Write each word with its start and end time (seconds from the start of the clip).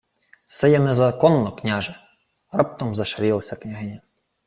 —Се 0.47 0.69
є 0.69 0.79
незаконно, 0.79 1.55
княже,— 1.55 1.99
раптом 2.51 2.95
зашарілася 2.95 3.55
княгиня. 3.55 4.01